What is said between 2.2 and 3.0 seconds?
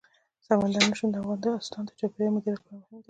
د مدیریت لپاره مهم دي.